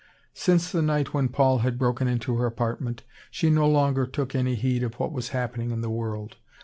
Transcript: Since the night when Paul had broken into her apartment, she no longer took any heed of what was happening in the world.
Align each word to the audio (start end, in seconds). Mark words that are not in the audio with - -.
Since 0.33 0.71
the 0.71 0.81
night 0.81 1.13
when 1.13 1.29
Paul 1.29 1.59
had 1.59 1.77
broken 1.77 2.07
into 2.07 2.37
her 2.37 2.47
apartment, 2.47 3.03
she 3.29 3.51
no 3.51 3.69
longer 3.69 4.07
took 4.07 4.33
any 4.33 4.55
heed 4.55 4.81
of 4.81 4.95
what 4.95 5.11
was 5.11 5.29
happening 5.29 5.69
in 5.69 5.81
the 5.81 5.91
world. 5.91 6.37